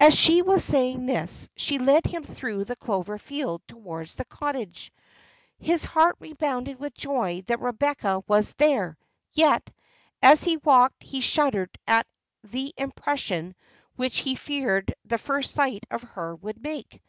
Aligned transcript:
As 0.00 0.14
she 0.18 0.40
was 0.40 0.64
saying 0.64 1.04
this, 1.04 1.50
she 1.54 1.76
led 1.76 2.06
him 2.06 2.24
through 2.24 2.64
the 2.64 2.76
clover 2.76 3.18
field 3.18 3.60
towards 3.68 4.14
the 4.14 4.24
cottage. 4.24 4.90
His 5.58 5.84
heart 5.84 6.16
rebounded 6.18 6.80
with 6.80 6.94
joy 6.94 7.42
that 7.46 7.60
Rebecca 7.60 8.24
was 8.26 8.54
there: 8.54 8.96
yet, 9.34 9.70
as 10.22 10.42
he 10.44 10.56
walked 10.56 11.02
he 11.02 11.20
shuddered 11.20 11.78
at 11.86 12.06
the 12.42 12.72
impression 12.78 13.54
which 13.96 14.20
he 14.20 14.34
feared 14.34 14.94
the 15.04 15.18
first 15.18 15.52
sight 15.52 15.84
of 15.90 16.04
her 16.04 16.34
would 16.36 16.62
make. 16.62 17.02